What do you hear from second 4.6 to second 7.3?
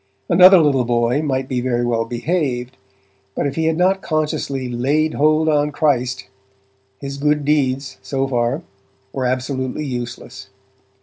'laid hold on Christ', his